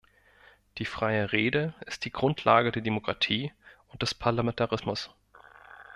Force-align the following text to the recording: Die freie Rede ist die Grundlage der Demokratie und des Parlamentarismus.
Die 0.79 0.85
freie 0.85 1.31
Rede 1.31 1.75
ist 1.85 2.05
die 2.05 2.11
Grundlage 2.11 2.71
der 2.71 2.81
Demokratie 2.81 3.53
und 3.89 4.01
des 4.01 4.15
Parlamentarismus. 4.15 5.11